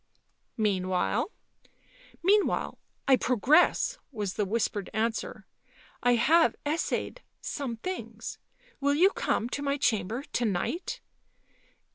[0.57, 1.29] "Meanwhile
[2.23, 5.45] ?""Meanwhile I progress," was the whispered answer."
[6.01, 7.21] I have essayed—
[7.59, 8.39] some things.
[8.79, 11.01] Will you come to my chamber to night